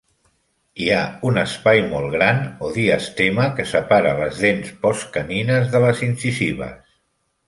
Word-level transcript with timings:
Hi 0.83 0.87
ha 0.93 1.01
un 1.31 1.35
espai 1.41 1.81
molt 1.91 2.15
gran, 2.15 2.39
o 2.67 2.71
diastema, 2.77 3.45
que 3.59 3.65
separa 3.73 4.13
les 4.21 4.39
dents 4.47 4.71
postcanines 4.87 5.69
de 5.77 5.83
les 5.85 6.03
incisives. 6.09 6.81